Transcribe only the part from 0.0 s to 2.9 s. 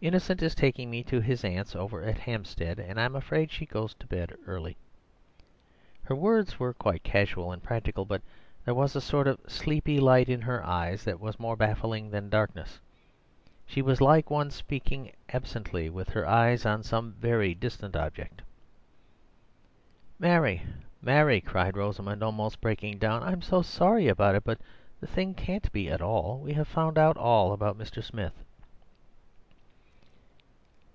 Innocent is taking me to his aunt's over at Hampstead,